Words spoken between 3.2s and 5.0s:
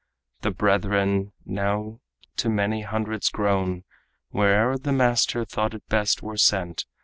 grown, Where'er the